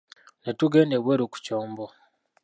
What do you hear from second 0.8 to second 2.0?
ebweru ku kyombo.